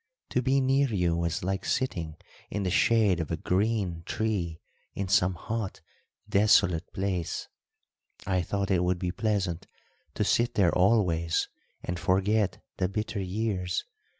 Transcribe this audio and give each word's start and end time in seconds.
To 0.29 0.41
be 0.41 0.59
near 0.61 0.87
you 0.91 1.15
was 1.15 1.43
like 1.43 1.63
sitting 1.63 2.15
in 2.49 2.63
the 2.63 2.71
shade 2.71 3.19
of 3.19 3.29
a 3.29 3.37
green 3.37 4.01
tree 4.07 4.59
in 4.95 5.07
some 5.07 5.35
hot, 5.35 5.81
desolate 6.27 6.91
place. 6.91 7.47
I 8.25 8.41
thought 8.41 8.71
it 8.71 8.83
would 8.83 8.97
be 8.97 9.11
pleasant 9.11 9.67
to 10.15 10.23
sit 10.23 10.55
there 10.55 10.73
always 10.75 11.49
and 11.83 11.99
forget 11.99 12.63
the 12.77 12.89
bitter 12.89 13.21
years. 13.21 13.83